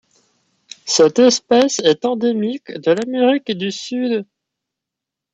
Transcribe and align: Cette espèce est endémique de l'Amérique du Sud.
Cette 0.87 1.19
espèce 1.19 1.77
est 1.77 2.05
endémique 2.05 2.71
de 2.71 2.89
l'Amérique 2.91 3.51
du 3.51 3.71
Sud. 3.71 4.25